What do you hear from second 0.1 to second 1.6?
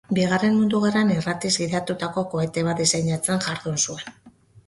Bigarren Mundu Gerran irratiz